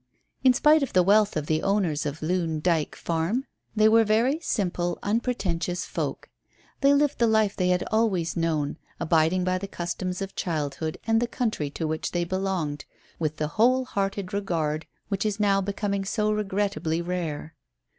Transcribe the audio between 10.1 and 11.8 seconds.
of childhood and the country